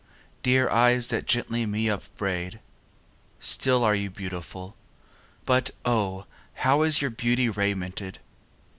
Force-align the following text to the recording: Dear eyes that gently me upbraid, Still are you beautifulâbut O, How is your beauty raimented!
Dear 0.41 0.67
eyes 0.67 1.09
that 1.09 1.27
gently 1.27 1.67
me 1.67 1.87
upbraid, 1.87 2.59
Still 3.39 3.83
are 3.83 3.93
you 3.93 4.09
beautifulâbut 4.09 5.69
O, 5.85 6.25
How 6.55 6.81
is 6.81 7.03
your 7.03 7.11
beauty 7.11 7.47
raimented! 7.49 8.17